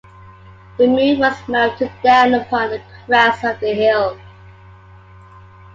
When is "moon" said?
0.87-1.19